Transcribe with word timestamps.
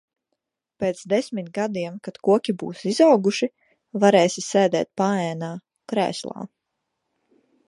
Pēc 0.83 1.01
desmit 1.11 1.51
gadiem 1.57 1.99
kad 2.07 2.17
koki 2.29 2.55
būs 2.63 2.81
izauguši, 2.93 3.51
varēsi 4.07 4.45
sēdēt 4.49 4.91
paēnā, 5.03 5.55
krēslā. 5.95 6.49